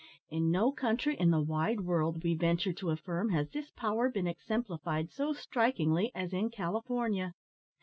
[0.31, 4.25] In no country in the wide world, we venture to affirm, has this power been
[4.25, 7.35] exemplified so strikingly as in California.